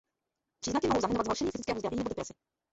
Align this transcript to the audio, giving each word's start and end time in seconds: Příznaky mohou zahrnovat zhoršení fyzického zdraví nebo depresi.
Příznaky 0.59 0.87
mohou 0.87 1.01
zahrnovat 1.01 1.23
zhoršení 1.25 1.51
fyzického 1.51 1.79
zdraví 1.79 1.97
nebo 1.97 2.09
depresi. 2.09 2.33